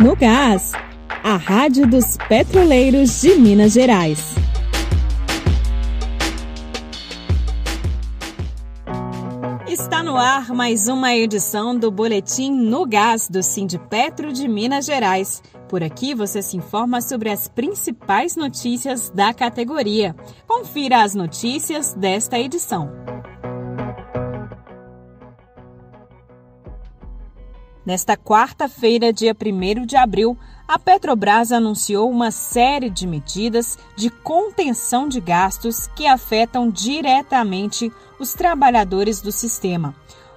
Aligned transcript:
no 0.00 0.16
Gás, 0.16 0.72
a 1.22 1.36
Rádio 1.36 1.86
dos 1.86 2.16
Petroleiros 2.26 3.20
de 3.20 3.34
Minas 3.36 3.74
Gerais. 3.74 4.34
Está 9.68 10.02
no 10.02 10.16
ar 10.16 10.54
mais 10.54 10.88
uma 10.88 11.14
edição 11.14 11.76
do 11.76 11.90
Boletim 11.90 12.50
no 12.50 12.86
Gás 12.86 13.28
do 13.28 13.42
Sindipetro 13.42 14.32
de 14.32 14.48
Minas 14.48 14.86
Gerais. 14.86 15.42
Por 15.68 15.82
aqui 15.82 16.14
você 16.14 16.40
se 16.40 16.56
informa 16.56 17.02
sobre 17.02 17.28
as 17.28 17.46
principais 17.46 18.36
notícias 18.36 19.10
da 19.10 19.34
categoria. 19.34 20.16
Confira 20.46 21.02
as 21.02 21.14
notícias 21.14 21.92
desta 21.92 22.38
edição. 22.38 22.90
Nesta 27.84 28.14
quarta-feira, 28.14 29.12
dia 29.12 29.34
1 29.34 29.86
de 29.86 29.96
abril, 29.96 30.36
a 30.68 30.78
Petrobras 30.78 31.50
anunciou 31.50 32.10
uma 32.10 32.30
série 32.30 32.90
de 32.90 33.06
medidas 33.06 33.78
de 33.96 34.10
contenção 34.10 35.08
de 35.08 35.18
gastos 35.18 35.86
que 35.88 36.06
afetam 36.06 36.70
diretamente 36.70 37.90
os 38.18 38.34
trabalhadores 38.34 39.22
do 39.22 39.32
sistema, 39.32 39.94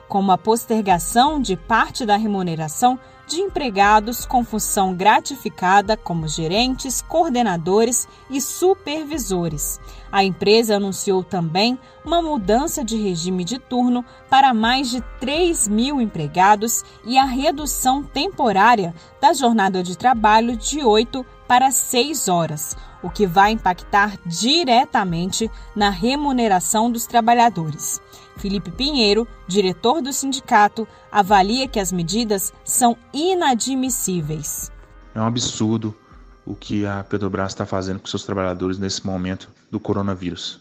como 0.08 0.32
a 0.32 0.38
postergação 0.38 1.42
de 1.42 1.58
parte 1.58 2.06
da 2.06 2.16
remuneração 2.16 2.98
de 3.34 3.42
empregados 3.42 4.26
com 4.26 4.46
função 4.46 4.94
gratificada, 4.94 5.98
como 5.98 6.28
gerentes, 6.28 7.02
coordenadores 7.02 8.08
e 8.30 8.40
supervisores. 8.40 9.80
A 10.12 10.24
empresa 10.24 10.76
anunciou 10.76 11.24
também 11.24 11.80
uma 12.06 12.22
mudança 12.22 12.84
de 12.84 12.96
regime 12.96 13.44
de 13.44 13.58
turno 13.58 14.06
para 14.30 14.54
mais 14.54 14.92
de 14.92 15.02
3 15.20 15.68
mil 15.68 16.00
empregados 16.00 16.84
e 17.04 17.18
a 17.18 17.26
redução 17.26 18.04
temporária 18.04 18.94
da 19.20 19.34
jornada 19.34 19.82
de 19.82 19.98
trabalho 19.98 20.56
de 20.56 20.84
8 20.84 21.26
para 21.54 21.70
6 21.70 22.30
horas, 22.30 22.76
o 23.04 23.12
que 23.12 23.28
vai 23.28 23.52
impactar 23.52 24.18
diretamente 24.26 25.52
na 25.76 25.92
remuneração 25.92 26.92
dos 26.92 27.06
trabalhadores. 27.06 28.02
Felipe 28.38 28.72
Pinheiro, 28.72 29.28
diretor 29.48 30.02
do 30.02 30.12
sindicato, 30.12 30.88
avalia 31.12 31.68
que 31.68 31.80
as 31.80 31.92
medidas 31.92 32.52
são 32.66 32.98
inadmissíveis. 33.14 34.72
É 35.14 35.22
um 35.22 35.28
absurdo 35.28 35.96
o 36.44 36.56
que 36.56 36.88
a 36.88 37.04
Petrobras 37.04 37.52
está 37.52 37.68
fazendo 37.68 38.00
com 38.00 38.08
seus 38.08 38.24
trabalhadores 38.24 38.80
nesse 38.80 39.06
momento 39.06 39.48
do 39.70 39.80
coronavírus. 39.80 40.60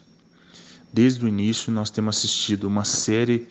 Desde 0.93 1.25
o 1.25 1.29
início, 1.29 1.73
nós 1.73 1.89
temos 1.89 2.19
assistido 2.19 2.65
uma 2.65 2.85
série 2.85 3.49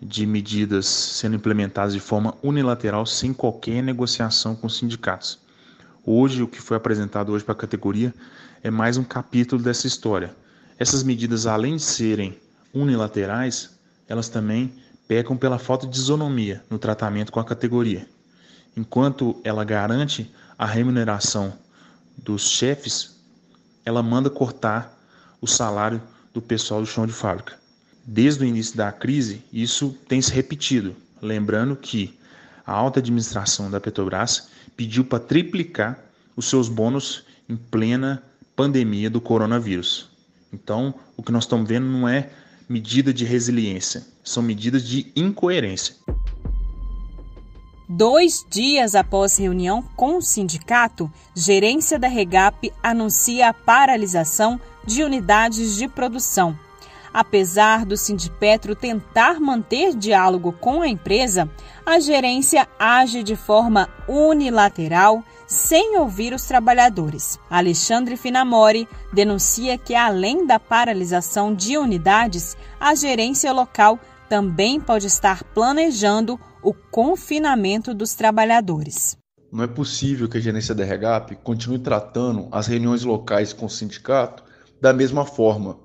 de 0.00 0.24
medidas 0.26 0.86
sendo 0.86 1.34
implementadas 1.34 1.92
de 1.92 1.98
forma 1.98 2.36
unilateral, 2.40 3.04
sem 3.04 3.34
qualquer 3.34 3.82
negociação 3.82 4.54
com 4.54 4.68
os 4.68 4.76
sindicatos. 4.78 5.42
Hoje, 6.06 6.42
o 6.42 6.48
que 6.48 6.60
foi 6.60 6.76
apresentado 6.76 7.32
hoje 7.32 7.42
para 7.42 7.54
a 7.54 7.56
categoria 7.56 8.14
é 8.62 8.70
mais 8.70 8.98
um 8.98 9.04
capítulo 9.04 9.62
dessa 9.62 9.86
história. 9.86 10.36
Essas 10.78 11.02
medidas, 11.02 11.46
além 11.46 11.76
de 11.76 11.82
serem 11.82 12.38
unilaterais, 12.74 13.70
elas 14.06 14.28
também 14.28 14.74
pecam 15.08 15.34
pela 15.34 15.58
falta 15.58 15.86
de 15.86 15.96
isonomia 15.96 16.62
no 16.68 16.78
tratamento 16.78 17.32
com 17.32 17.40
a 17.40 17.44
categoria. 17.44 18.06
Enquanto 18.76 19.40
ela 19.42 19.64
garante 19.64 20.30
a 20.58 20.66
remuneração 20.66 21.54
dos 22.18 22.50
chefes, 22.50 23.16
ela 23.82 24.02
manda 24.02 24.28
cortar 24.28 24.94
o 25.40 25.46
salário 25.46 26.02
do 26.34 26.42
pessoal 26.42 26.82
do 26.82 26.86
chão 26.86 27.06
de 27.06 27.14
fábrica. 27.14 27.58
Desde 28.04 28.44
o 28.44 28.46
início 28.46 28.76
da 28.76 28.92
crise, 28.92 29.42
isso 29.50 29.96
tem 30.06 30.20
se 30.20 30.32
repetido. 30.32 30.94
Lembrando 31.22 31.74
que 31.74 32.18
a 32.66 32.72
alta 32.72 32.98
administração 33.00 33.70
da 33.70 33.80
Petrobras 33.80 34.48
pediu 34.76 35.04
para 35.04 35.18
triplicar 35.20 36.04
os 36.36 36.48
seus 36.48 36.68
bônus 36.68 37.24
em 37.48 37.56
plena 37.56 38.22
pandemia 38.56 39.10
do 39.10 39.20
coronavírus. 39.20 40.10
Então, 40.52 40.94
o 41.16 41.22
que 41.22 41.32
nós 41.32 41.44
estamos 41.44 41.68
vendo 41.68 41.86
não 41.86 42.08
é 42.08 42.30
medida 42.68 43.12
de 43.12 43.24
resiliência, 43.24 44.06
são 44.22 44.42
medidas 44.42 44.86
de 44.86 45.12
incoerência. 45.14 45.96
Dois 47.88 48.44
dias 48.50 48.94
após 48.94 49.36
reunião 49.36 49.82
com 49.94 50.16
o 50.16 50.22
sindicato, 50.22 51.10
gerência 51.34 51.98
da 51.98 52.08
Regap 52.08 52.72
anuncia 52.82 53.50
a 53.50 53.54
paralisação 53.54 54.58
de 54.86 55.02
unidades 55.02 55.76
de 55.76 55.86
produção. 55.86 56.58
Apesar 57.14 57.86
do 57.86 57.96
Sindipetro 57.96 58.74
tentar 58.74 59.38
manter 59.38 59.94
diálogo 59.94 60.50
com 60.50 60.82
a 60.82 60.88
empresa, 60.88 61.48
a 61.86 62.00
gerência 62.00 62.66
age 62.76 63.22
de 63.22 63.36
forma 63.36 63.88
unilateral, 64.08 65.22
sem 65.46 65.96
ouvir 65.96 66.34
os 66.34 66.42
trabalhadores. 66.42 67.38
Alexandre 67.48 68.16
Finamori 68.16 68.88
denuncia 69.12 69.78
que, 69.78 69.94
além 69.94 70.44
da 70.44 70.58
paralisação 70.58 71.54
de 71.54 71.78
unidades, 71.78 72.56
a 72.80 72.96
gerência 72.96 73.52
local 73.52 74.00
também 74.28 74.80
pode 74.80 75.06
estar 75.06 75.44
planejando 75.44 76.40
o 76.60 76.74
confinamento 76.74 77.94
dos 77.94 78.14
trabalhadores. 78.16 79.16
Não 79.52 79.62
é 79.62 79.68
possível 79.68 80.28
que 80.28 80.38
a 80.38 80.40
gerência 80.40 80.74
da 80.74 80.82
REGAP 80.82 81.36
continue 81.44 81.78
tratando 81.78 82.48
as 82.50 82.66
reuniões 82.66 83.04
locais 83.04 83.52
com 83.52 83.66
o 83.66 83.70
sindicato 83.70 84.42
da 84.80 84.92
mesma 84.92 85.24
forma. 85.24 85.83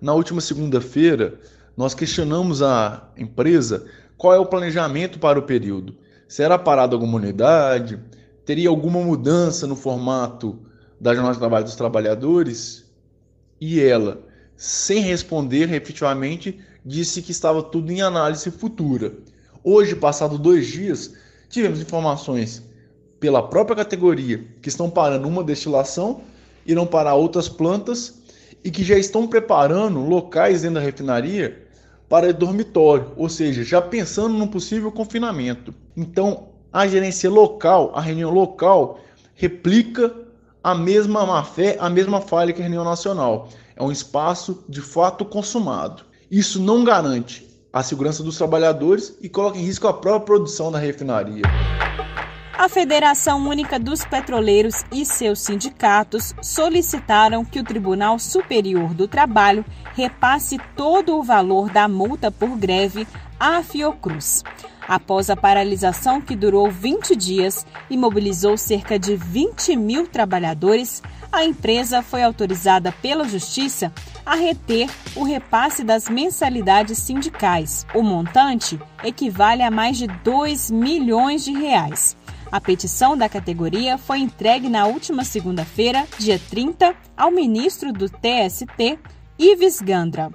Na 0.00 0.14
última 0.14 0.40
segunda-feira, 0.40 1.38
nós 1.76 1.92
questionamos 1.94 2.62
a 2.62 3.10
empresa 3.16 3.84
qual 4.16 4.34
é 4.34 4.38
o 4.38 4.46
planejamento 4.46 5.18
para 5.18 5.38
o 5.38 5.42
período. 5.42 5.94
Será 6.26 6.58
parada 6.58 6.94
alguma 6.94 7.16
unidade? 7.16 8.00
Teria 8.44 8.70
alguma 8.70 9.00
mudança 9.00 9.66
no 9.66 9.76
formato 9.76 10.58
da 10.98 11.12
jornada 11.14 11.34
de 11.34 11.40
trabalho 11.40 11.64
dos 11.64 11.74
trabalhadores? 11.74 12.84
E 13.60 13.78
ela, 13.80 14.22
sem 14.56 15.00
responder 15.00 15.70
efetivamente, 15.72 16.58
disse 16.84 17.20
que 17.20 17.32
estava 17.32 17.62
tudo 17.62 17.92
em 17.92 18.00
análise 18.00 18.50
futura. 18.50 19.12
Hoje, 19.62 19.94
passado 19.94 20.38
dois 20.38 20.66
dias, 20.66 21.12
tivemos 21.50 21.80
informações 21.80 22.62
pela 23.18 23.46
própria 23.46 23.76
categoria 23.76 24.46
que 24.62 24.70
estão 24.70 24.88
parando 24.88 25.28
uma 25.28 25.44
destilação, 25.44 26.22
irão 26.64 26.86
parar 26.86 27.14
outras 27.16 27.50
plantas 27.50 28.19
e 28.64 28.70
que 28.70 28.84
já 28.84 28.96
estão 28.96 29.26
preparando 29.26 30.00
locais 30.00 30.62
dentro 30.62 30.76
da 30.76 30.80
refinaria 30.80 31.66
para 32.08 32.32
dormitório, 32.32 33.12
ou 33.16 33.28
seja, 33.28 33.62
já 33.62 33.80
pensando 33.80 34.34
num 34.34 34.48
possível 34.48 34.90
confinamento. 34.90 35.72
Então, 35.96 36.48
a 36.72 36.86
gerência 36.86 37.30
local, 37.30 37.92
a 37.94 38.00
reunião 38.00 38.30
local, 38.30 39.00
replica 39.34 40.14
a 40.62 40.74
mesma 40.74 41.24
má-fé, 41.24 41.76
a 41.80 41.88
mesma 41.88 42.20
falha 42.20 42.52
que 42.52 42.60
a 42.60 42.64
reunião 42.64 42.84
nacional. 42.84 43.48
É 43.76 43.82
um 43.82 43.90
espaço 43.90 44.64
de 44.68 44.80
fato 44.80 45.24
consumado. 45.24 46.02
Isso 46.30 46.60
não 46.60 46.84
garante 46.84 47.48
a 47.72 47.82
segurança 47.82 48.22
dos 48.22 48.36
trabalhadores 48.36 49.16
e 49.20 49.28
coloca 49.28 49.58
em 49.58 49.62
risco 49.62 49.86
a 49.86 49.92
própria 49.92 50.26
produção 50.26 50.70
da 50.70 50.78
refinaria. 50.78 51.42
A 52.60 52.68
Federação 52.68 53.48
Única 53.48 53.78
dos 53.78 54.04
Petroleiros 54.04 54.84
e 54.92 55.06
seus 55.06 55.40
sindicatos 55.40 56.34
solicitaram 56.42 57.42
que 57.42 57.58
o 57.58 57.64
Tribunal 57.64 58.18
Superior 58.18 58.92
do 58.92 59.08
Trabalho 59.08 59.64
repasse 59.94 60.58
todo 60.76 61.16
o 61.16 61.22
valor 61.22 61.70
da 61.70 61.88
multa 61.88 62.30
por 62.30 62.50
greve 62.58 63.08
à 63.40 63.62
Fiocruz. 63.62 64.44
Após 64.86 65.30
a 65.30 65.36
paralisação 65.36 66.20
que 66.20 66.36
durou 66.36 66.70
20 66.70 67.16
dias 67.16 67.64
e 67.88 67.96
mobilizou 67.96 68.58
cerca 68.58 68.98
de 68.98 69.16
20 69.16 69.74
mil 69.74 70.06
trabalhadores, 70.06 71.02
a 71.32 71.42
empresa 71.44 72.02
foi 72.02 72.22
autorizada 72.22 72.92
pela 73.00 73.26
Justiça 73.26 73.90
a 74.26 74.34
reter 74.34 74.90
o 75.16 75.24
repasse 75.24 75.82
das 75.82 76.10
mensalidades 76.10 76.98
sindicais. 76.98 77.86
O 77.94 78.02
montante 78.02 78.78
equivale 79.02 79.62
a 79.62 79.70
mais 79.70 79.96
de 79.96 80.06
2 80.06 80.70
milhões 80.70 81.42
de 81.42 81.52
reais. 81.52 82.19
A 82.52 82.60
petição 82.60 83.16
da 83.16 83.28
categoria 83.28 83.96
foi 83.96 84.18
entregue 84.18 84.68
na 84.68 84.84
última 84.84 85.22
segunda-feira, 85.24 86.04
dia 86.18 86.40
30, 86.50 86.96
ao 87.16 87.30
ministro 87.30 87.92
do 87.92 88.08
TST, 88.08 88.98
Ives 89.38 89.80
Gandra. 89.80 90.32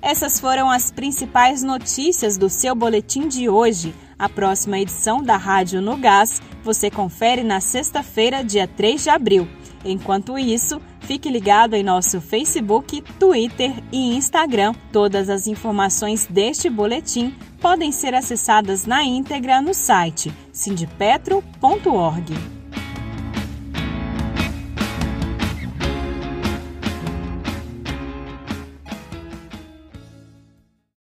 Essas 0.00 0.38
foram 0.38 0.70
as 0.70 0.92
principais 0.92 1.64
notícias 1.64 2.38
do 2.38 2.48
seu 2.48 2.76
boletim 2.76 3.26
de 3.26 3.48
hoje. 3.48 3.92
A 4.16 4.28
próxima 4.28 4.78
edição 4.78 5.20
da 5.20 5.36
Rádio 5.36 5.82
no 5.82 5.96
Gás 5.96 6.40
você 6.62 6.88
confere 6.90 7.42
na 7.42 7.60
sexta-feira, 7.60 8.44
dia 8.44 8.68
3 8.68 9.02
de 9.02 9.10
abril. 9.10 9.48
Enquanto 9.84 10.38
isso, 10.38 10.80
fique 11.08 11.30
ligado 11.30 11.72
em 11.72 11.82
nosso 11.82 12.20
Facebook, 12.20 13.02
Twitter 13.18 13.72
e 13.90 14.14
Instagram. 14.14 14.74
Todas 14.92 15.30
as 15.30 15.46
informações 15.46 16.26
deste 16.26 16.68
boletim 16.68 17.34
podem 17.62 17.90
ser 17.90 18.14
acessadas 18.14 18.84
na 18.84 19.02
íntegra 19.02 19.62
no 19.62 19.72
site 19.72 20.30
sindipetro.org. 20.52 22.57